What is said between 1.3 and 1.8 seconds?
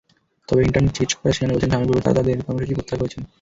সেখানে বলেছেন,